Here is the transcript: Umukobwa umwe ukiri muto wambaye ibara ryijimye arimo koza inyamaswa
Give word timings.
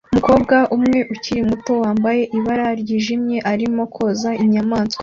Umukobwa 0.11 0.55
umwe 0.75 0.99
ukiri 1.13 1.41
muto 1.49 1.73
wambaye 1.83 2.21
ibara 2.37 2.67
ryijimye 2.81 3.37
arimo 3.51 3.83
koza 3.95 4.29
inyamaswa 4.43 4.99